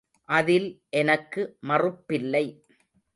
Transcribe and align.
அதில் 0.29 0.67
எனக்கு 0.89 1.41
மறுப்பில்லை. 1.67 2.45